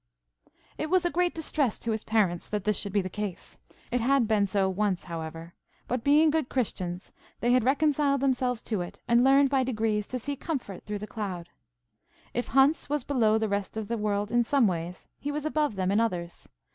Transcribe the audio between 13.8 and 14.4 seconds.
the world